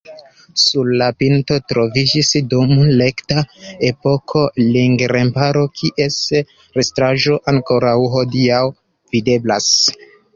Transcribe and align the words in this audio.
Sur 0.59 0.87
la 0.99 1.07
pinto 1.17 1.57
troviĝis 1.71 2.29
dum 2.53 2.71
kelta 2.93 3.43
epoko 3.89 4.41
ring-remparo, 4.77 5.65
kies 5.81 6.17
restaĵoj 6.79 7.37
ankoraŭ 7.53 7.95
hodiaŭ 8.15 8.63
videblas. 9.17 9.69